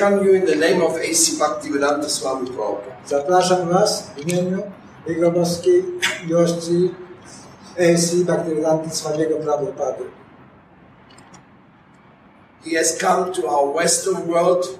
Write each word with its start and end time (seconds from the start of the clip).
welcome 0.00 0.24
you 0.24 0.34
in 0.34 0.46
the 0.46 0.56
name 0.56 0.80
of 0.82 0.96
A.C. 0.96 1.36
Bhaktivedanta 1.38 2.08
Swami 2.08 2.46
Prabhupada. 2.46 2.96
Zapraszam 3.06 3.68
Was 3.68 4.02
w 4.16 4.18
imieniu 4.18 4.62
Jego 5.06 5.30
boskiej 5.30 5.84
miłości 6.26 6.94
A.C. 7.78 8.16
Bhaktivedanta 8.16 8.90
Swamiego 8.90 9.36
Prabhupady. 9.36 10.04
He 12.64 12.78
has 12.78 12.98
come 12.98 13.32
to 13.32 13.48
our 13.48 13.74
Western 13.74 14.26
world 14.26 14.78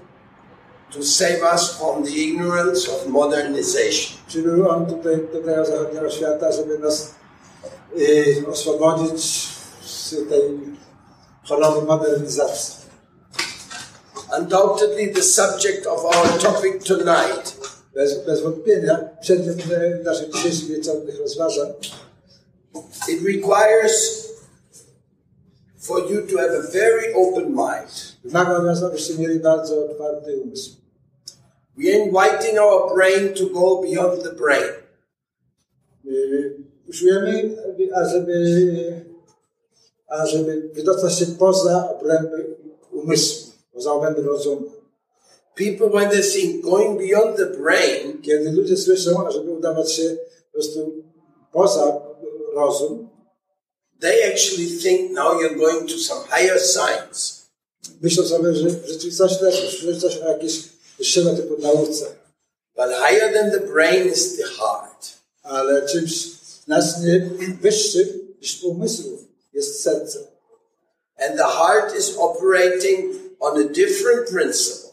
to 0.91 1.03
save 1.03 1.43
us 1.55 1.79
from 1.79 2.05
the 2.05 2.11
ignorance 2.11 2.89
of 2.89 3.07
modernization. 3.07 4.17
Przybył 4.27 4.69
On 4.69 4.87
tutaj 4.87 5.17
do 5.33 5.41
tego 5.41 5.65
zachodniego 5.65 6.11
świata, 6.11 6.53
żeby 6.53 6.79
nas 6.79 7.15
oswobodzić 8.51 9.49
z 9.83 10.11
tej 10.29 10.59
choroby 11.49 11.87
modernizacji. 11.87 12.80
Undoubtedly, 14.39 15.13
the 15.13 15.23
subject 15.23 15.87
of 15.87 16.05
our 16.05 16.39
topic 16.39 16.85
tonight 16.85 17.57
Bez, 17.95 18.25
bez 18.27 18.41
wątpienia 18.41 19.09
przedmiot 19.21 19.57
naszych 20.05 20.31
dzisiejszych 20.31 20.69
wieczornych 20.69 21.19
rozważań 21.19 21.73
it 23.09 23.23
requires 23.23 24.29
for 25.79 25.99
you 26.11 26.27
to 26.27 26.39
have 26.39 26.55
a 26.55 26.63
very 26.73 27.15
open 27.15 27.55
mind. 27.55 28.17
wymaga 28.25 28.57
od 28.57 28.65
nas, 28.65 28.83
abyście 28.83 29.15
mieli 29.15 29.41
bardzo 29.41 29.85
otwarty 29.85 30.41
umysł. 30.41 30.71
We 31.77 31.89
are 31.89 31.99
inviting 31.99 32.59
our 32.59 32.95
brain 32.95 33.35
to 33.35 33.47
go 33.47 33.83
beyond 33.83 34.23
the 34.23 34.33
brain. 34.33 34.73
Usiłujemy, 36.89 37.57
ażeby, 37.95 38.37
ażeby 40.09 40.71
wydostać 40.75 41.19
się 41.19 41.27
poza 41.27 41.89
obręby 41.97 42.57
umysłu, 42.93 43.50
poza 43.81 43.93
obręby 43.93 44.23
rozumu. 44.23 44.71
People, 45.55 45.89
when 45.89 46.11
they 46.11 46.23
think 46.23 46.63
going 46.63 46.99
beyond 46.99 47.37
the 47.37 47.47
brain, 47.47 48.23
Kiedy 48.23 48.53
ludzie 48.53 48.77
słyszą, 48.77 49.27
ażeby 49.27 49.51
udawać 49.51 49.93
się 49.93 50.17
po 50.47 50.53
prostu 50.53 50.93
poza 51.53 52.01
rozum, 52.55 53.09
they 54.01 54.33
actually 54.33 54.67
think 54.83 55.13
now 55.13 55.41
you're 55.41 55.59
going 55.59 55.89
to 55.91 55.99
some 55.99 56.21
higher 56.25 56.61
science. 56.61 57.41
myślą 58.01 58.27
sobie, 58.27 58.55
że 58.55 58.69
w 58.69 58.89
rzeczywistości 58.89 59.45
że 59.83 60.01
coś 60.01 60.17
o 60.17 60.29
jakiejś 60.29 60.63
wyższego 60.99 61.35
typu 61.35 61.63
nauce. 61.63 62.07
But 62.77 62.87
higher 63.09 63.35
than 63.35 63.51
the 63.51 63.61
brain 63.61 64.09
is 64.13 64.37
the 64.37 64.43
heart. 64.43 65.09
Ale 65.43 65.87
czymś 65.89 66.27
znacznie 66.65 67.31
wyższym 67.61 68.09
niż 68.41 68.63
umysłu 68.65 69.19
jest 69.53 69.83
serce. 69.83 70.19
And 71.19 71.37
the 71.37 71.45
heart 71.45 71.99
is 71.99 72.15
operating 72.17 73.30
on 73.41 73.61
a 73.61 73.65
different 73.65 74.29
principle. 74.31 74.91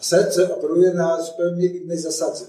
Serce 0.00 0.54
operuje 0.54 0.94
na 0.94 1.22
zupełnie 1.22 1.66
innej 1.66 1.98
zasadzie. 1.98 2.44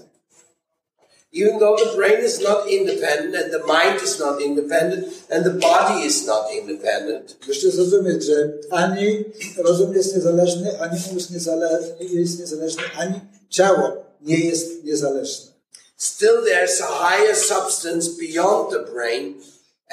Even 1.34 1.58
though 1.58 1.76
the 1.76 1.96
brain 1.96 2.24
is 2.24 2.40
not 2.40 2.68
independent 2.68 3.34
and 3.34 3.50
the 3.52 3.58
mind 3.66 4.02
is 4.04 4.18
not 4.18 4.40
independent 4.40 5.06
and 5.30 5.44
the 5.44 5.50
body 5.50 6.04
is 6.06 6.26
not 6.26 6.52
independent, 6.52 7.36
Musicie 7.48 7.70
zrozumieć, 7.70 8.24
że 8.24 8.52
ani 8.70 9.24
rozum 9.58 9.94
jest 9.94 10.14
niezależny, 10.14 10.80
ani 10.80 10.98
umysł 11.10 11.32
niezale- 11.32 11.78
nie 12.00 12.20
jest 12.20 12.38
niezależny, 12.40 12.82
ani 12.98 13.20
ciało 13.48 14.04
nie 14.20 14.38
jest 14.38 14.84
niezależne. 14.84 15.52
still 15.96 16.42
there's 16.44 16.80
a 16.82 16.86
higher 17.08 17.36
substance 17.36 18.10
beyond 18.18 18.70
the 18.70 18.92
brain, 18.92 19.34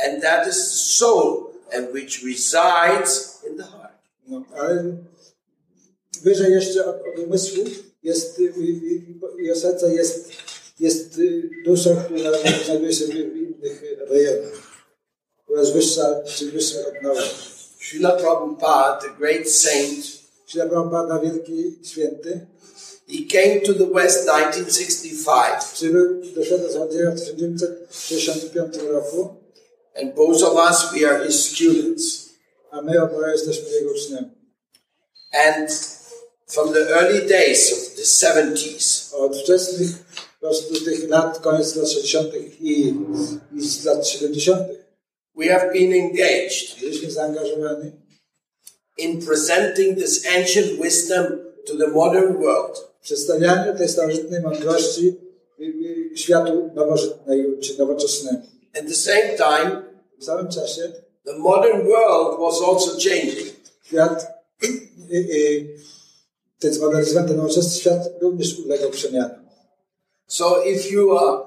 and 0.05 0.21
that 0.23 0.47
is 0.47 0.55
the 0.55 0.77
soul, 0.77 1.51
and 1.73 1.93
which 1.93 2.23
resides 2.25 3.39
in 3.49 3.57
the 3.57 3.63
heart. 3.63 3.93
No, 4.27 4.43
ale 4.57 4.83
wyżej 6.21 6.53
jeszcze 6.53 6.85
od, 6.85 6.95
od 6.95 7.19
umysłu 7.25 7.63
jest, 8.03 8.39
i 8.39 9.55
serca 9.55 9.87
jest, 9.87 10.29
jest 10.79 11.19
dusza, 11.65 11.95
która 11.95 12.31
znajduje 12.65 12.93
się 12.93 13.05
w 13.05 13.15
innych 13.15 13.83
rejonach, 14.09 14.51
która 15.43 15.59
jest 15.59 15.73
wyższa, 15.73 16.23
czy 16.23 16.51
wyższa 16.51 16.79
od 16.79 17.03
nauki. 17.03 17.29
Srila 17.79 18.11
Prabhupada, 18.11 18.99
the 19.01 19.09
great 19.17 19.49
saint, 19.49 20.05
Śrila 20.47 20.65
Prabhupada, 20.65 21.19
wielki 21.19 21.79
święty, 21.83 22.47
he 23.07 23.17
came 23.31 23.61
to 23.61 23.73
the 23.73 23.93
West 23.93 24.25
1965, 24.25 25.63
przybył 25.73 26.33
do 26.35 26.45
świata 26.45 26.71
zachodniego 26.71 27.11
w 27.11 27.19
1965 27.19 28.77
roku, 28.89 29.35
and 29.95 30.15
both 30.15 30.43
of 30.43 30.53
us, 30.53 30.93
we 30.93 31.09
are 31.09 31.25
his 31.25 31.45
students. 31.45 32.29
a 32.71 32.81
my 32.81 32.93
jesteśmy 33.31 33.69
jego 33.69 33.91
uczniami. 33.91 34.29
And 35.33 35.98
from 36.49 36.73
the 36.73 36.79
early 36.89 37.27
days 37.27 37.71
of 37.73 37.95
the 37.95 38.03
70s, 38.03 39.13
Od 39.15 39.37
wczesnych 39.37 39.89
prostu 40.39 40.85
tych 40.85 41.09
lat, 41.09 41.39
koniec 41.39 41.75
lat 41.75 41.89
60. 41.89 42.27
i, 42.61 42.93
i 43.55 43.61
z 43.61 43.85
lat 43.85 44.07
70. 44.07 44.59
we 45.35 45.45
have 45.47 45.71
been 45.73 45.93
engaged 45.93 46.79
byliśmy 46.81 47.11
zaangażowani 47.11 47.91
in 48.97 49.25
presenting 49.25 49.97
this 49.99 50.25
ancient 50.37 50.81
wisdom 50.83 51.25
to 51.65 51.77
the 51.77 51.87
modern 51.87 52.33
world. 52.43 52.87
przedstawianiu 53.01 53.77
tej 53.77 53.89
starożytnej 53.89 54.41
mądrości 54.41 55.15
światu 56.15 56.71
nowożytnej 56.75 57.45
czy 57.61 57.77
nowoczesnemu. 57.77 58.41
At 58.79 58.87
the 58.87 58.93
same 58.95 59.29
time, 59.37 59.81
W 60.19 60.23
samym 60.23 60.47
czasie 60.51 60.91
the 61.25 61.33
modern 61.37 61.87
world 61.87 62.39
was 62.39 62.61
also 62.69 62.91
changing. 62.91 63.47
świat, 63.83 64.27
y, 66.63 66.67
y, 66.67 67.27
ten 67.27 67.37
nowoczesny 67.37 67.79
świat 67.79 68.09
również 68.21 68.59
ulegał 68.59 68.89
przemianom. 68.89 69.39
So 70.27 70.63
if 70.63 70.91
you 70.91 71.17
are 71.17 71.41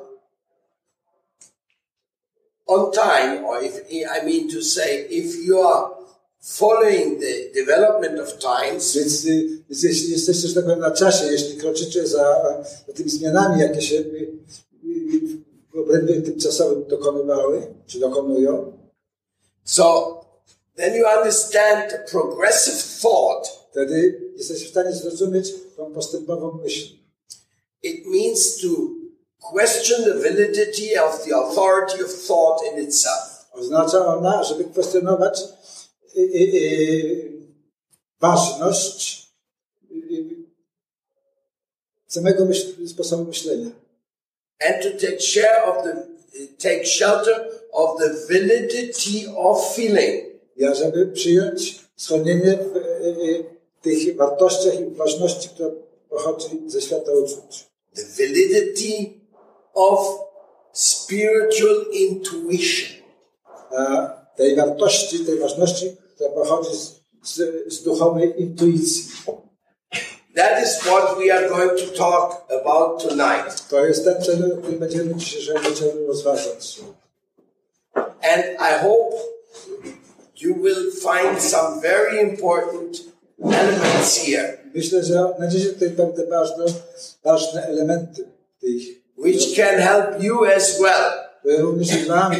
on 2.66 2.90
time, 2.92 3.46
or 3.46 3.62
if 3.62 3.82
I 3.90 4.24
mean 4.24 4.48
to 4.48 4.62
say, 4.62 5.06
if 5.10 5.38
you 5.44 5.60
are 5.60 5.90
following 6.40 7.20
the 7.20 7.52
development 7.54 8.18
of 8.18 8.38
times, 8.38 8.94
Więc, 8.94 9.24
y, 9.24 9.48
więc 9.70 9.82
jeśli 9.82 10.12
jesteście, 10.12 10.48
że 10.48 10.54
tak 10.54 10.64
powiem, 10.64 10.80
na 10.80 10.90
czasie, 10.90 11.26
jeśli 11.26 11.56
kroczycie 11.56 12.06
za, 12.06 12.42
za 12.88 12.92
tymi 12.94 13.10
zmianami, 13.10 13.60
jakie 13.60 13.82
się 13.82 13.96
y, 13.96 14.32
y, 14.84 15.20
w 15.74 15.78
obrębie 15.78 16.22
tymczasowym 16.22 16.84
dokonywały, 16.88 17.66
czy 17.86 17.98
dokonują, 18.00 18.72
so 19.64 20.20
then 20.76 20.94
you 20.94 21.04
understand 21.18 21.90
the 21.90 21.98
progressive 22.10 23.00
thought. 23.02 23.61
Wtedy 23.72 24.20
jesteście 24.36 24.66
w 24.66 24.70
stanie 24.70 24.92
zrozumieć 24.92 25.52
tą 25.76 25.92
postępową 25.92 26.58
myśl. 26.62 26.94
It 27.82 28.06
means 28.06 28.60
to 28.60 28.68
question 29.52 30.04
the 30.04 30.14
validity 30.14 31.02
of 31.04 31.24
the 31.24 31.34
authority 31.36 32.04
of 32.04 32.26
thought 32.26 32.62
in 32.72 32.84
itself. 32.88 33.46
Oznacza 33.52 34.06
ona, 34.06 34.44
żeby 34.44 34.64
kwestionować 34.64 35.40
y, 36.16 36.20
y, 36.20 36.56
y, 36.56 37.32
ważność 38.20 39.28
y, 39.90 39.94
y, 39.94 40.44
samego 42.08 42.44
myśl, 42.44 42.88
sposobu 42.88 43.24
myślenia. 43.24 43.70
and 44.62 44.82
to 44.82 45.06
take 45.06 45.20
share 45.20 45.64
of 45.66 45.84
the 45.84 46.08
take 46.58 46.86
shelter 46.86 47.46
of 47.72 47.98
the 47.98 48.26
validity 48.28 49.26
of 49.36 49.74
feeling. 49.76 50.32
I 50.56 50.74
żeby 50.74 51.06
przyjąć 51.06 51.80
schronienie 51.96 52.56
w 52.56 52.76
y, 52.76 53.44
tych 53.82 54.16
wartościach 54.16 54.80
i 54.80 54.84
ważności, 54.84 55.48
która 55.48 55.70
pochodzi 56.08 56.46
ze 56.66 56.82
świata 56.82 57.12
uczuć. 57.12 57.66
The 57.94 58.02
validity 58.18 59.20
of 59.74 59.98
spiritual 60.72 61.86
intuition. 61.92 63.02
A 63.70 64.08
tej 64.36 64.56
wartości, 64.56 65.24
tej 65.24 65.38
ważności, 65.38 65.96
która 66.14 66.30
pochodzi 66.30 66.76
z, 66.76 67.02
z, 67.22 67.72
z 67.74 67.82
duchowej 67.82 68.42
intuicji. 68.42 69.04
That 70.34 70.62
is 70.62 70.78
what 70.78 71.18
we 71.18 71.30
are 71.30 71.48
going 71.48 71.78
to 71.78 71.86
talk 71.86 72.44
about 72.60 73.02
tonight. 73.02 73.68
To 73.68 73.84
jest 73.84 74.04
ten 74.04 74.16
który 74.62 74.78
będziemy 74.78 75.14
dzisiejszego 75.14 75.60
wieczoru 75.60 76.06
rozważać. 76.06 76.80
And 78.22 78.44
I 78.58 78.82
hope 78.82 79.16
you 80.36 80.54
will 80.54 80.90
find 80.92 81.42
some 81.42 81.80
very 81.80 82.20
important 82.20 83.11
Myślę, 84.74 85.02
że 85.04 85.32
znajdziecie 85.36 85.66
tutaj 85.66 85.90
pewne 85.90 86.26
ważne, 86.26 86.64
ważne 87.24 87.66
elementy 87.66 88.24
tych, 88.60 88.82
which 89.18 89.56
can 89.56 89.76
help 89.80 90.22
you 90.22 90.44
as 90.44 90.78
well 90.80 91.12
które 91.40 91.56
również 91.56 91.88
i 92.02 92.04
Wam 92.04 92.32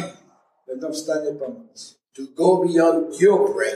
będą 0.67 0.91
w 0.91 0.97
stanie 0.97 1.31
pomóc. 1.31 1.95
to 2.15 2.21
go 2.35 2.57
beyond 2.57 3.21
your 3.21 3.55
brain. 3.55 3.75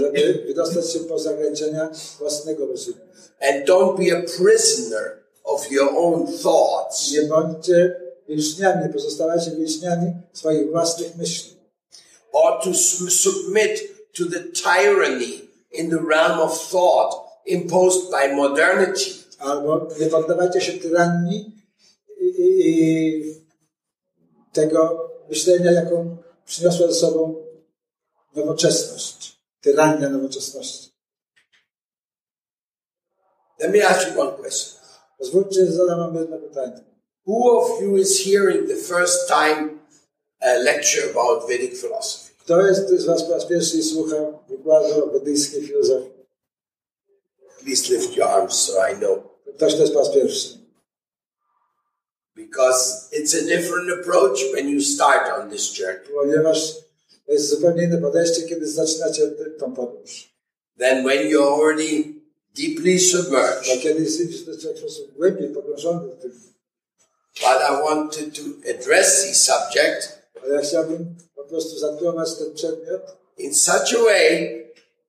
żeby 0.00 0.44
wydostać 0.46 0.92
się 0.92 0.98
poza 0.98 1.30
ograniczenia 1.30 1.88
własnego 2.18 2.66
rozumu. 2.66 2.96
And 3.40 3.66
don't 3.68 3.96
be 3.98 4.16
a 4.18 4.22
prisoner 4.22 5.18
of 5.44 5.70
your 5.72 5.88
own 5.96 6.26
thoughts. 6.42 7.12
Nie 7.12 7.22
bądźcie 7.22 8.00
więźniami, 8.28 8.82
nie 8.82 8.88
pozostawajcie 8.92 9.50
więźniami 9.50 10.12
swoich 10.32 10.70
własnych 10.70 11.16
myśli. 11.16 11.56
or 12.32 12.60
to 12.64 12.74
su- 12.74 13.10
submit 13.10 13.80
to 14.18 14.24
the 14.32 14.40
tyranny 14.40 15.45
in 15.76 15.90
the 15.90 15.98
realm 15.98 16.40
of 16.40 16.70
thought 16.70 17.14
imposed 17.46 18.10
by 18.10 18.34
modernity. 18.34 19.26
Albo 19.38 19.88
nie 20.00 20.06
poddawajcie 20.06 20.60
się 20.60 20.72
tyranii 20.72 21.52
i, 22.20 22.26
i, 22.38 23.34
tego 24.52 25.10
myślenia, 25.28 25.72
jaką 25.72 26.16
przyniosła 26.46 26.86
ze 26.86 26.94
sobą 26.94 27.34
nowoczesność. 28.34 29.40
Tyrania 29.60 30.08
nowoczesności. 30.08 30.90
Let 33.58 33.72
me 33.72 33.88
ask 33.88 34.08
you 34.08 34.20
one 34.20 34.32
question. 34.32 34.80
Pozwólcie, 35.18 35.66
zadam 35.72 35.98
wam 35.98 36.16
jedno 36.16 36.38
pytanie. 36.38 36.84
Who 37.26 37.58
of 37.58 37.82
you 37.82 37.96
is 37.96 38.24
hearing 38.24 38.68
the 38.68 38.76
first 38.76 39.28
time 39.28 39.80
a 40.40 40.58
lecture 40.58 41.10
about 41.10 41.48
Vedic 41.48 41.80
philosophy? 41.80 42.25
Kto 42.46 42.66
jest 42.66 42.88
z 42.88 43.04
was 43.04 43.22
po 43.22 43.32
raz 43.32 43.44
pierwszy 43.44 43.76
i 43.76 43.82
słucha 43.82 44.16
wykładu 44.48 45.10
buddyjskiej 45.12 45.62
filozofii? 45.62 46.10
Please 47.60 47.94
lift 47.94 48.16
your 48.16 48.28
arms 48.28 48.54
so 48.54 48.88
I 48.88 48.96
know. 48.96 49.18
Ktoś 49.56 49.74
to 49.74 49.80
jest 49.80 49.92
po 49.92 49.98
raz 49.98 50.10
pierwszy. 50.10 50.58
Because 52.36 53.08
it's 53.12 53.34
a 53.34 53.42
different 53.42 54.00
approach 54.00 54.38
when 54.52 54.68
you 54.68 54.80
start 54.80 55.40
on 55.40 55.50
this 55.50 55.78
journey 55.78 56.08
Ponieważ 56.14 56.74
to 57.26 57.32
jest 57.32 57.48
zupełnie 57.48 57.84
inne 57.84 57.98
podejście, 57.98 58.42
kiedy 58.42 58.68
zaczynacie 58.68 59.30
tą 59.58 59.74
podróż. 59.74 60.34
Then 60.78 61.04
when 61.04 61.28
you're 61.28 61.54
already 61.54 62.04
deeply 62.56 62.98
submerged. 62.98 63.82
kiedy 63.82 64.02
jesteś 64.02 64.26
w 64.26 64.78
sposób 64.78 65.14
głębiej 65.16 65.48
pogrążony 65.48 66.08
w 66.12 66.22
tym. 66.22 66.30
But 67.34 67.60
I 67.70 67.82
wanted 67.84 68.34
to 68.34 68.70
address 68.70 69.22
the 69.22 69.34
subject 69.34 70.16
Prostu 71.48 71.78
zatłamać 71.78 72.34
ten 72.34 72.54
przedmiot, 72.54 73.02
in 73.38 73.54
such 73.54 73.94
a 74.00 74.04
way 74.04 74.66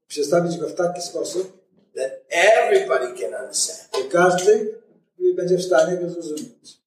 przedstawić 0.07 0.57
go 0.57 0.67
w 0.67 0.73
taki 0.73 1.01
sposób, 1.01 1.57
that 1.95 2.11
everybody 2.29 3.21
can 3.21 3.45
understand. 3.45 3.89
że 3.97 4.03
każdy 4.03 4.75
będzie 5.35 5.57
w 5.57 5.63
stanie 5.63 5.97
go 5.97 6.09
zrozumieć. 6.09 6.77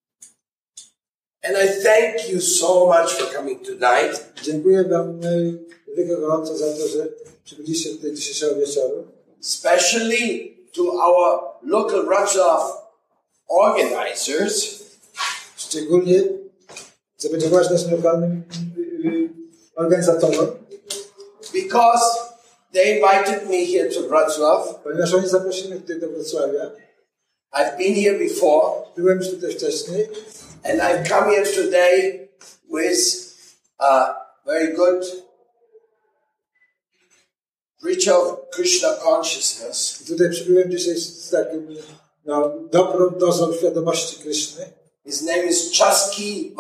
And 1.43 1.57
I 1.65 1.83
thank 1.83 2.33
you 2.33 2.41
so 2.41 2.87
much 2.87 3.13
for 3.13 3.37
coming 3.37 3.67
tonight. 3.67 4.33
Dziękuję 4.43 4.85
Wam 4.85 5.25
y, 5.25 5.59
wielkie 5.97 6.17
gorąco 6.17 6.57
za 6.57 6.67
to, 6.73 6.89
że 6.89 7.09
przybyliście 7.45 7.91
tutaj 7.91 8.13
dzisiejszego 8.13 8.55
wieczoru. 8.57 9.07
especially 9.41 10.55
to 10.73 10.83
our 10.83 11.41
local 11.63 12.05
Wrocław 12.05 12.91
organizers, 13.49 14.81
Szczególnie, 15.57 16.23
co 17.17 17.29
będzie 17.29 17.49
ważne 17.49 17.79
z 17.79 17.91
lokalnym 17.91 18.43
organizatorom, 19.77 20.49
because 21.53 22.03
they 22.73 22.97
invited 22.97 23.49
me 23.49 23.65
here 23.65 23.91
to 23.91 24.09
Wrocław. 24.09 24.81
ponieważ 24.83 25.15
oni 25.15 25.29
zaprosili 25.29 25.71
mnie 25.71 25.81
tutaj 25.81 26.01
do 26.01 26.09
Wrocławia. 26.09 26.71
I've 27.53 27.77
been 27.79 27.95
here 27.95 28.19
before, 28.19 28.91
Byłem 28.97 29.19
już 29.19 29.31
tutaj 29.31 29.53
wcześniej 29.53 30.09
and 30.65 30.81
I've 30.81 31.09
come 31.09 31.31
here 31.31 31.47
today 31.47 32.29
with 32.69 33.35
a 33.79 34.15
very 34.47 34.75
good 34.75 35.05
rich 37.83 38.09
of 38.09 38.51
Krishna 38.51 38.97
consciousness. 38.97 40.01
i 40.03 40.07
tutaj 40.07 40.31
przybyłem 40.31 40.71
dzisiaj 40.71 40.97
z, 40.97 41.31
takim 41.31 41.77
no, 42.25 42.53
dobrą 42.71 43.11
dozą 43.11 43.53
świadomości 43.53 44.23
Kryszny. 44.23 44.73
His 45.07 45.23
name 45.23 45.45
is 45.45 45.79
Chaski 45.79 46.55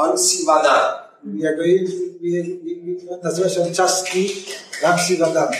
Vansivana. 1.24 1.50
Jego 1.50 1.62
imię- 1.62 1.86
imię- 2.20 2.72
imię- 2.72 3.18
nazywa 3.22 3.48
się 3.48 3.62
on 3.62 3.74
Czaski 3.74 4.44
Ramsi 4.82 5.16
Vadana. 5.16 5.50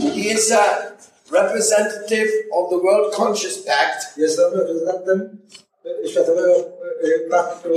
He 0.00 0.20
is 0.34 0.52
a 0.52 0.92
representative 1.32 2.28
of 2.52 2.70
the 2.70 2.76
World 2.78 3.14
Conscious 3.14 3.58
Pact 3.58 4.16
Jest 4.18 4.38
on 4.38 4.52
reprezentantem 4.54 5.38
Światowego 6.10 6.54
Paktu 7.30 7.74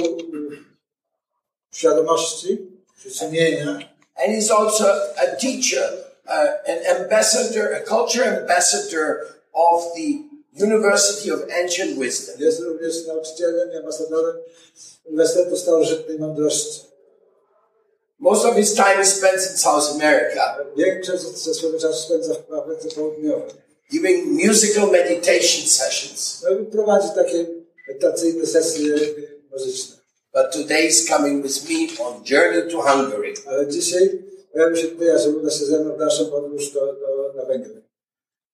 Świadomości, 1.73 2.57
sumienia. 3.09 3.71
And 4.15 4.35
he's 4.35 4.51
also 4.51 4.85
a 5.17 5.35
teacher, 5.35 5.83
uh, 6.25 6.31
an 6.67 6.79
ambassador, 7.01 7.73
a 7.75 7.79
culture 7.81 8.23
ambassador 8.41 9.19
of 9.53 9.83
the 9.95 10.26
University 10.61 11.33
of 11.33 11.39
Ancient 11.63 11.99
Wisdom. 11.99 12.35
Jest 12.39 12.59
również 12.59 13.05
nauczycielem 13.07 13.71
i 13.73 13.75
ambasadorem 13.75 14.35
Uniwersytetu 15.05 15.57
Starożytnej 15.57 16.19
Mądrości. 16.19 16.87
Most 18.19 18.45
of 18.45 18.55
his 18.55 18.73
time 18.73 19.01
is 19.03 19.13
spent 19.13 19.35
in 19.51 19.57
South 19.57 19.91
America, 19.95 20.57
Większość 20.77 21.23
ze 21.23 21.53
swojego 21.53 21.79
czasu 21.79 22.03
spędza 22.05 22.33
w 22.33 22.53
Ameryce 22.53 22.95
Południowej. 22.95 23.51
giving 23.91 24.25
musical 24.47 24.91
meditation 24.91 25.67
sessions. 25.67 26.43
No 26.43 26.65
prowadzi 26.71 27.07
takie 27.15 27.45
medytacyjne 27.87 28.45
sesje 28.45 28.95
muzyczne. 29.51 29.97
But 30.33 30.51
today 30.51 30.87
is 30.87 31.05
coming 31.07 31.43
with 31.43 31.69
me 31.69 32.05
on 32.05 32.23
Journey 32.25 32.71
to 32.71 32.81
Hungary. 32.81 33.33
Ale 33.47 33.67
dzisiaj 33.67 34.23
pojawił 34.53 34.77
się 34.77 34.87
tutaj, 34.87 35.19
że 35.19 35.29
uda 35.29 35.49
się 35.49 35.65
ze 35.65 35.79
mną 35.79 35.95
w 35.95 35.99
naszą 35.99 36.25
podróż 36.25 36.71
do, 36.71 36.79
do, 36.79 37.33
na 37.35 37.45
Węgry. 37.45 37.81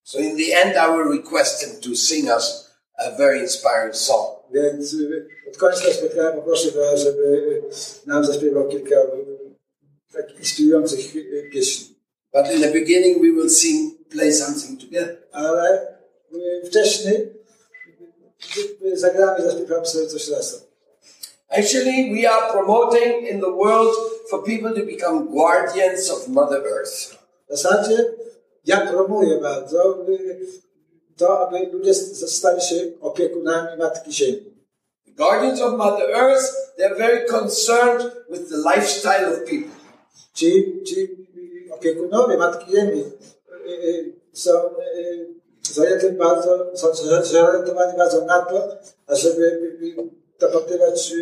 So 0.03 0.19
in 0.19 0.35
the 0.35 0.53
end, 0.53 0.77
I 0.77 0.87
will 0.89 1.17
request 1.17 1.63
him 1.63 1.81
to 1.81 1.95
sing 1.95 2.29
us 2.29 2.69
a 2.99 3.17
very 3.17 3.39
inspiring 3.39 3.95
song. 3.95 4.35
Więc 4.51 4.95
koniec 5.57 5.79
spotkania 5.79 6.31
poproszę 6.31 6.71
go, 6.71 6.97
żeby 6.97 7.61
nam 8.05 8.25
zaśpiewał 8.25 8.67
kilka 8.67 8.95
takich 10.13 10.39
inspirujących 10.39 11.13
pieśni. 11.53 11.95
But 12.33 12.51
in 12.51 12.61
the 12.61 12.71
beginning, 12.71 13.21
we 13.21 13.31
will 13.31 13.49
sing, 13.49 13.93
play 14.09 14.33
something 14.33 14.81
together. 14.81 15.17
Ale 15.31 15.87
wcześniej 16.65 17.33
zagramy 18.93 19.45
zaśpiewamy 19.45 19.85
sobie 19.85 20.07
coś 20.07 20.27
razem. 20.29 20.59
Actually, 21.49 22.21
we 22.21 22.29
are 22.29 22.51
promoting 22.51 23.27
in 23.29 23.41
the 23.41 23.51
world 23.51 23.95
for 24.29 24.43
people 24.43 24.73
to 24.73 24.85
become 24.85 25.27
guardians 25.33 26.09
of 26.09 26.27
Mother 26.27 26.63
Earth. 26.65 27.15
W 27.49 27.57
zasadzie 27.57 28.13
ja 28.65 28.87
promuję 28.87 29.37
bardzo 29.37 30.05
to, 31.17 31.47
aby 31.47 31.65
ludzie 31.71 31.93
stali 31.93 32.61
się 32.61 32.75
opiekunami 33.01 33.77
Matki 33.77 34.13
Ziemi. 34.13 34.53
The 35.05 35.11
guardians 35.11 35.61
of 35.61 35.73
Mother 35.73 36.09
Earth, 36.09 36.75
they're 36.77 36.97
very 36.97 37.25
concerned 37.27 38.11
with 38.29 38.49
the 38.49 38.57
lifestyle 38.57 39.33
of 39.33 39.39
people. 39.49 39.75
Ci, 40.33 40.83
ci 40.83 41.27
opiekunowie 41.71 42.37
Matki 42.37 42.71
Ziemi 42.71 43.03
y, 43.65 43.69
y, 43.69 44.13
są 44.33 44.51
y, 44.51 45.73
zajęci 45.73 46.09
bardzo, 46.09 46.71
są 46.77 46.87
zorientowani 47.23 47.97
bardzo 47.97 48.25
na 48.25 48.39
to, 48.39 48.77
ażeby 49.07 49.77
dopatrywać 50.39 51.13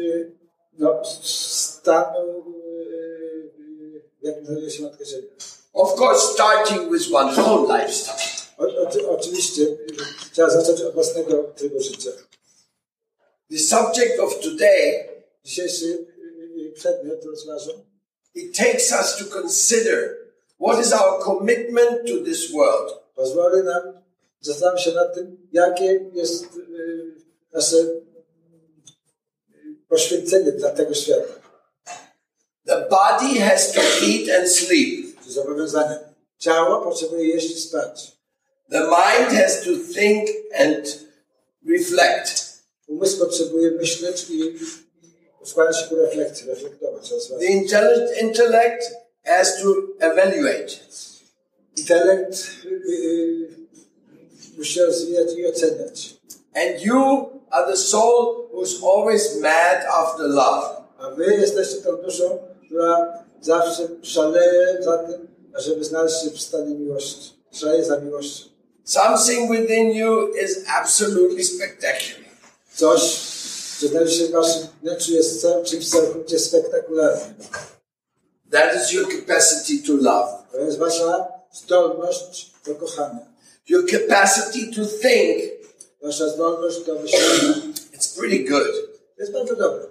no, 0.79 1.01
stanu, 1.23 2.43
jak 4.21 4.41
nazywa 4.41 4.69
się 4.69 4.83
Matka 4.83 5.05
Ziemia. 5.05 5.50
Of 5.73 5.95
course, 5.95 6.33
starting 6.33 6.91
with 6.91 7.11
one's 7.11 7.37
own 7.37 7.67
lifestyle. 7.67 8.41
O, 8.57 8.63
o, 8.63 9.17
oczywiście 9.17 9.65
trzeba 10.33 10.49
zacząć 10.49 10.81
od 10.81 10.93
własnego 10.93 11.43
trybu 11.43 11.81
życia. 11.81 12.11
The 13.49 13.57
subject 13.57 14.19
of 14.19 14.39
today, 14.39 15.11
Dzisiejszy 15.43 16.05
przedmiot 16.73 17.25
it 18.35 18.53
takes 18.53 18.91
us 18.91 19.15
to 19.17 19.25
consider 19.25 20.17
what 20.57 20.79
is 20.79 20.93
our 20.93 21.23
commitment 21.23 22.07
to 22.07 22.23
this 22.23 22.51
world. 22.51 23.01
pozwoli 23.15 23.63
nam 23.63 23.81
zastanowić 24.41 24.83
się 24.83 24.91
nad 24.91 25.15
tym, 25.15 25.37
jakie 25.51 26.09
jest 26.13 26.45
nasze 27.53 27.77
poświęcenie 29.87 30.51
dla 30.51 30.69
tego 30.69 30.93
świata. 30.93 31.33
The 32.65 32.87
body 32.89 33.39
has 33.39 33.71
to 33.71 33.81
eat 33.81 34.39
and 34.39 34.49
sleep. 34.49 35.10
Czy. 35.33 35.99
Ciało 36.37 36.81
potrzebuje 36.81 37.27
jeść 37.27 37.51
i 37.51 37.59
spać. 37.59 38.17
The 38.71 38.79
mind 38.79 39.31
has 39.41 39.59
to 39.59 39.69
think 39.93 40.29
and 40.59 40.99
reflect. 41.69 42.61
Umysł 42.87 43.19
potrzebuje 43.19 43.71
myśleć 43.71 44.25
i 44.29 44.59
składać 45.45 45.79
się 45.79 45.87
ku 45.87 45.95
refleksji, 45.95 46.47
reflektować. 46.47 47.09
The 47.09 47.15
rozważać. 47.15 47.49
intelli- 47.49 48.21
intellect 48.21 48.91
has 49.23 49.61
to 49.61 49.75
evaluate. 49.99 50.73
Intelekt 51.77 52.33
y, 52.65 52.69
y, 52.69 53.49
musi 54.57 54.73
się 54.73 54.85
rozwijać 54.85 55.27
i 55.37 55.47
oceniać. 55.47 56.17
And 56.53 56.81
you 56.81 57.29
are 57.49 57.71
the 57.71 57.77
soul 57.77 58.49
who's 58.53 58.83
always 58.83 59.35
mad 59.39 59.85
after 59.89 60.25
love. 60.27 60.81
A 60.97 61.09
wy 61.09 61.25
jesteście 61.35 61.75
tą 61.75 61.97
duszą, 61.97 62.39
która 62.65 63.20
zawsze 63.41 63.87
szaleje 64.01 64.77
za 64.83 64.97
tym, 64.97 65.27
ażeby 65.53 65.83
znaleźć 65.83 66.23
się 66.23 66.29
w 66.29 66.41
stanie 66.41 66.75
miłości. 66.75 67.33
Szaleje 67.51 67.85
za 67.85 67.99
miłością. 67.99 68.49
Something 68.83 69.51
within 69.51 69.91
you 69.91 70.33
is 70.45 70.57
absolutely 70.79 71.43
spectacular. 71.43 72.31
Coś, 72.75 73.01
co 73.79 73.87
znajduje 73.87 74.15
się 74.15 74.25
w 74.25 74.31
waszym 74.31 74.67
wnętrzu 74.83 75.13
jest 75.13 75.47
czymś 75.65 75.89
całkowicie 75.89 76.39
spektakularnym. 76.39 77.33
That 78.51 78.75
is 78.75 78.93
your 78.93 79.07
capacity 79.07 79.87
to 79.87 79.93
love. 79.93 80.31
To 80.51 80.57
jest 80.59 80.77
wasza 80.77 81.27
zdolność 81.51 82.51
do 82.65 82.75
kochania, 82.75 83.25
your 83.69 83.89
capacity 83.89 84.75
to 84.75 84.81
think, 84.85 85.51
wasza 86.03 86.29
zdolność 86.29 86.85
do 86.85 86.99
myślenia 86.99 87.53
it's 87.93 88.19
pretty 88.19 88.49
good, 88.49 88.67
jest 89.17 89.31
bardzo 89.31 89.55
dobra, 89.55 89.83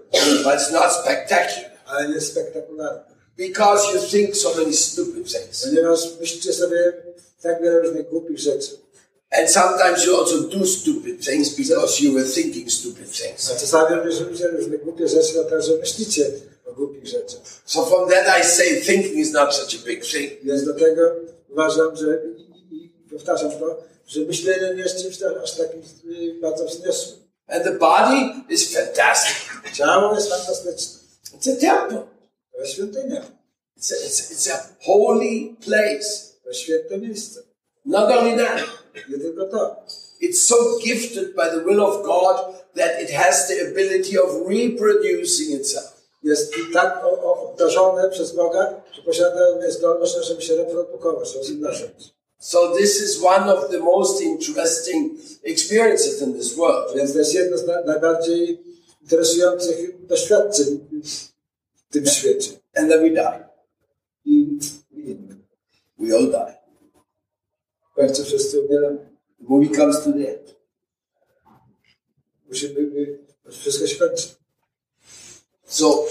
but 0.45 0.53
it's 0.53 0.73
not 0.73 0.93
spectacular 1.03 1.71
ale 1.91 2.09
nie 2.09 2.15
jest 2.15 2.33
spektakularna. 2.33 3.10
Because 3.41 3.83
you 3.93 4.01
think 4.01 4.37
so 4.37 4.55
many 4.55 4.73
stupid 4.73 5.25
things. 5.25 5.65
Ponieważ 5.65 6.01
myślicie 6.21 6.53
sobie 6.53 6.93
tak 7.43 7.63
wiele 7.63 7.81
różnych 7.81 8.09
głupich 8.09 8.39
rzeczy. 8.39 8.79
And 9.31 9.51
sometimes 9.51 10.05
you 10.07 10.17
also 10.17 10.41
do 10.41 10.67
stupid 10.67 11.25
things 11.27 11.55
because 11.57 12.05
you 12.05 12.15
were 12.15 12.29
thinking 12.29 12.71
stupid 12.71 13.13
things. 13.13 13.51
A 13.51 13.61
czasami 13.61 13.97
robicie 13.97 14.49
różne 14.49 14.79
głupie 14.79 15.09
rzeczy, 15.09 15.33
dlatego 15.33 15.63
że 15.63 15.77
myślicie 15.77 16.31
o 16.67 16.73
głupich 16.73 17.07
rzeczach. 17.07 17.41
So 17.67 17.87
from 17.87 18.11
that 18.11 18.41
I 18.41 18.45
say 18.45 18.81
thinking 18.81 19.17
is 19.17 19.33
not 19.33 19.55
such 19.55 19.81
a 19.81 19.87
big 19.87 20.05
thing. 20.05 20.33
Więc 20.43 20.63
dlatego 20.63 21.03
uważam, 21.49 21.97
że 21.97 22.23
i, 22.71 22.93
powtarzam 23.11 23.51
to, 23.51 23.83
że 24.07 24.21
myślenie 24.21 24.75
nie 24.75 24.83
jest 24.83 25.03
czymś 25.03 25.19
aż 25.43 25.57
takim 25.57 25.81
y, 25.81 26.41
bardzo 26.41 26.65
wzniosłym. 26.65 27.21
And 27.49 27.65
the 27.65 27.73
body 27.73 28.45
is 28.49 28.75
fantastic. 28.75 29.37
Ciało 29.75 30.15
jest 30.15 30.29
fantastyczne. 30.29 31.01
It's 31.35 31.53
a 31.53 31.61
temple. 31.61 32.20
Świątynia. 32.67 33.21
It's 33.79 33.93
a, 33.93 34.07
it's, 34.07 34.31
it's 34.33 34.51
a 34.55 34.69
holy 34.81 35.57
place. 35.65 36.31
To 36.45 36.53
święte 36.53 36.99
miejsce. 36.99 37.41
Not 37.87 38.11
only 38.11 38.37
that, 38.45 38.61
Nie 39.09 39.19
tylko 39.19 39.47
to. 39.47 39.77
it's 40.21 40.39
so 40.47 40.57
gifted 40.85 41.35
by 41.35 41.51
the 41.51 41.65
will 41.65 41.81
of 41.81 42.03
God 42.05 42.37
that 42.77 43.03
it 43.03 43.11
has 43.11 43.49
the 43.49 43.61
ability 43.71 44.19
of 44.19 44.31
reproducing 44.49 45.61
itself. 45.61 46.01
Jest 46.23 46.53
tak 46.73 47.05
obdarzone 47.23 48.11
przez 48.11 48.33
Boga, 48.33 48.83
że 48.93 49.03
posiada 49.03 49.71
zdolność, 49.71 50.15
żeby 50.27 50.43
się 50.43 50.57
reprodukować, 50.57 51.35
rozmnażać. 51.37 52.15
So 52.39 52.77
this 52.77 53.03
is 53.03 53.23
one 53.23 53.55
of 53.55 53.71
the 53.71 53.79
most 53.79 54.21
interesting 54.21 55.13
experiences 55.45 56.23
in 56.23 56.35
this 56.35 56.55
world. 56.55 56.97
Więc 56.97 57.13
to 57.13 57.19
jest 57.19 57.35
jedno 57.35 57.59
z 57.59 57.67
na, 57.67 57.85
najbardziej 57.85 58.63
interesujących 59.03 60.07
doświadczeń 60.07 60.81
w 61.91 61.93
tym 61.93 62.07
świecie. 62.07 62.51
And 62.75 62.91
then 62.91 63.01
we 63.01 63.11
die. 63.11 63.45
I 64.25 64.59
We 65.99 66.17
all 66.17 66.31
die. 66.31 66.55
końcu 67.97 68.25
wszyscy. 68.25 68.57
The 68.69 68.97
movie 69.41 69.77
comes 69.77 69.97
to 70.05 70.13
the 70.13 70.31
end. 70.31 70.55
Musimy, 72.49 72.91
wszystko 73.51 73.87
się 73.87 73.97
kończy. 73.97 74.29
So 75.67 76.07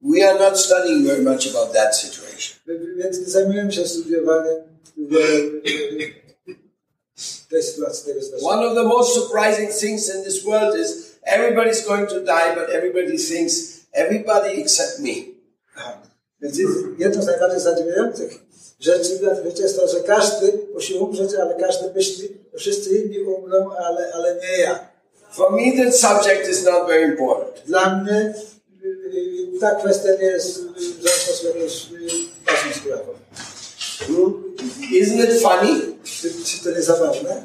we 0.00 0.30
are 0.30 0.38
not 0.38 0.60
studying 0.60 1.06
very 1.06 1.22
much 1.22 1.46
about 1.46 1.72
that 1.72 1.96
situation. 1.96 2.56
Więc 2.96 3.18
zajmujemy 3.18 3.72
się 3.72 3.88
studiowaniem 3.88 4.56
y, 4.98 5.16
y, 5.68 6.14
tej 7.50 7.62
sytuacji, 7.62 8.04
tego 8.06 8.22
zdarzenia. 8.22 8.50
One 8.52 8.66
of 8.66 8.74
the 8.74 8.82
most 8.82 9.14
surprising 9.14 9.70
things 9.80 10.14
in 10.14 10.24
this 10.24 10.44
world 10.44 10.78
is 10.80 11.12
everybody's 11.22 11.86
going 11.86 12.08
to 12.08 12.20
die, 12.20 12.54
but 12.54 12.68
everybody 12.68 13.18
thinks 13.18 13.81
everybody 13.92 14.48
except 14.48 14.98
me. 14.98 15.10
Aha. 15.76 16.02
Więc 16.40 16.58
jedną 16.98 17.22
z 17.22 17.26
najbardziej 17.26 17.60
zadziwiających 17.60 18.38
rzeczy 18.80 19.20
na 19.22 19.40
świecie 19.40 19.62
jest 19.62 19.76
to, 19.76 19.88
że 19.88 20.00
każdy 20.00 20.52
musi 20.74 20.94
umrzeć, 20.94 21.34
ale 21.34 21.54
każdy 21.54 21.94
myśli, 21.94 22.28
że 22.52 22.58
wszyscy 22.58 22.96
inni 22.96 23.18
umrą, 23.18 23.70
ale, 23.70 24.12
ale 24.14 24.34
nie 24.34 24.58
ja. 24.62 24.88
For 25.32 25.52
me, 25.52 25.84
that 25.84 25.96
subject 25.96 26.50
is 26.50 26.64
not 26.64 26.86
very 26.86 27.04
important. 27.04 27.66
Dla 27.66 27.96
mnie 27.96 28.34
y, 28.84 29.60
ta 29.60 29.74
kwestia 29.74 30.08
nie 30.20 30.26
jest 30.26 30.62
w 30.62 31.02
żaden 31.02 31.20
sposób 31.20 31.54
jakąś 31.54 31.86
ważną 32.46 32.72
sprawą. 32.82 33.12
Isn't 34.92 35.24
it 35.24 35.42
funny? 35.42 35.80
Czy, 36.04 36.30
czy 36.44 36.64
to 36.64 36.70
nie 36.70 36.82
zabawne? 36.82 37.42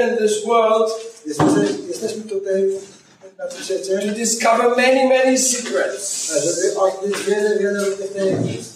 In 0.00 0.16
this 0.16 0.44
world. 0.46 0.90
Jesteśmy, 1.26 1.68
jesteśmy 1.88 2.22
tutaj 2.22 2.70
na 3.38 3.46
tym 3.46 3.64
świecie, 3.64 3.98
to 3.98 4.14
discover 4.14 4.68
many, 4.76 5.08
many 5.08 5.38
secrets. 5.38 6.32
żeby 6.44 6.80
odkryć 6.80 7.16
wiele, 7.22 7.58
wiele 7.58 7.84
różnych 7.84 8.12
tajemnic. 8.12 8.66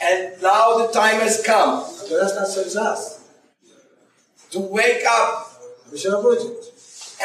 And 0.00 0.42
now 0.42 0.86
the 0.86 0.92
time 0.92 1.20
has 1.20 1.42
come. 1.42 1.82
A 2.04 2.08
teraz 2.08 2.34
nadszedł 2.34 2.70
czas, 2.70 3.16
to 4.50 4.60
wake 4.60 5.02
up 5.02 5.60
by 5.90 5.98
się 5.98 6.16
obudzić, 6.16 6.48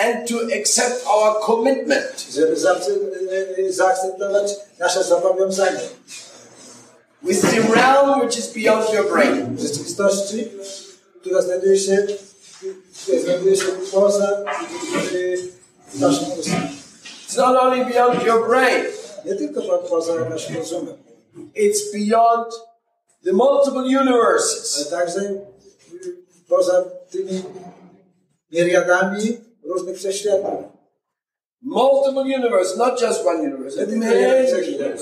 and 0.03 0.29
to 0.29 0.35
accept 0.59 1.07
our 1.07 1.45
commitment. 1.45 2.25
Żeby 2.33 2.55
zaakce- 2.55 2.91
y, 3.31 3.55
y, 3.59 3.73
zaakceptować 3.73 4.55
nasze 4.79 5.03
zobowiązanie 5.03 5.79
with 7.23 7.41
the 7.41 7.61
realm 7.75 8.21
which 8.21 8.37
is 8.37 8.47
beyond 8.47 8.93
your 8.93 9.09
brain. 9.11 9.55
w 9.55 9.61
rzeczywistości, 9.61 10.47
która 11.21 11.41
znajduje 11.41 11.79
się, 11.79 12.07
która 13.01 13.19
znajduje 13.19 13.55
poza 13.91 14.45
y, 15.13 15.37
naszym 15.99 16.31
umysłem. 16.33 16.61
It's 17.29 17.37
not 17.37 17.63
only 17.63 17.85
beyond 17.85 18.23
your 18.25 18.47
brain, 18.47 18.83
Nie 19.25 19.35
tylko 19.35 19.61
poza 19.77 20.15
naszym 20.29 20.55
rozumem, 20.57 20.97
it's 21.55 21.91
beyond 21.93 22.53
the 23.25 23.33
multiple 23.33 23.99
universes. 24.01 24.77
ale 24.77 25.01
także 25.01 25.21
poza 26.47 26.83
tymi 27.11 27.43
miriadami 28.51 29.37
różnych 29.63 29.97
wszechświatów. 29.97 30.49
Multiple 31.61 32.21
universes, 32.21 32.77
not 32.77 33.01
just 33.01 33.25
one 33.25 33.39
universe. 33.39 33.79
Nie 33.79 33.85
tylko 33.87 34.05
Many 34.05 34.21
jeden 34.21 34.47
wszechświat, 34.47 35.01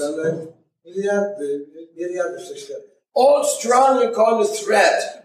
miliardy, 0.86 1.66
miliardy 1.96 2.40
wszechświatów. 2.40 2.86
All 3.16 3.46
strung 3.46 4.12
upon 4.12 4.48
a. 4.48 5.18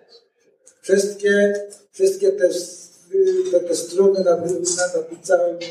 Wszystkie, 0.83 1.55
wszystkie 1.93 2.33
te, 2.33 2.49
te, 3.51 3.61
te 3.61 3.77
struny 3.77 4.25
na, 4.25 4.37
na, 4.37 4.47
na 4.47 5.23
całym, 5.23 5.57
y, 5.57 5.65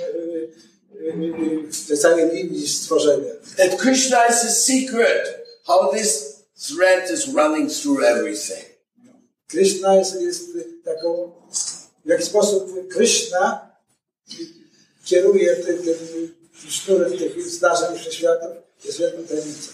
y, 0.95 1.13
y, 1.69 1.87
tej 1.87 1.97
całej 1.97 2.35
linii 2.35 2.67
stworzenia. 2.67 3.33
That 3.57 3.77
Krishna 3.77 4.27
is 4.27 4.41
the 4.41 4.49
secret 4.49 5.41
how 5.63 5.91
this 5.91 6.35
thread 6.55 7.11
is 7.11 7.27
running 7.27 7.69
through 7.69 8.03
everything. 8.03 8.65
Krishna 9.47 9.95
jest, 9.95 10.21
jest 10.21 10.43
taką, 10.85 11.31
w 12.05 12.09
jaki 12.09 12.23
sposób 12.23 12.87
Krishna 12.87 13.71
kieruje 15.05 15.55
tym, 15.55 15.77
tym 15.83 16.35
sznurem 16.69 17.17
tych 17.17 17.49
zdarzeń 17.49 17.99
wszechświatów, 17.99 18.51
jest 18.85 18.99
wielką 18.99 19.23
tajemnicą. 19.23 19.71